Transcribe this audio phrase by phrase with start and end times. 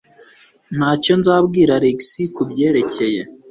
[0.75, 1.99] Ntacyo nzabwira Alex
[2.35, 3.21] kubyerekeye.